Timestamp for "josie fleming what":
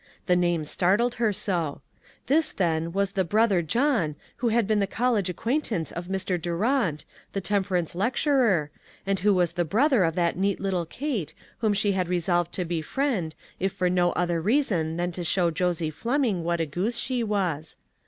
15.51-16.59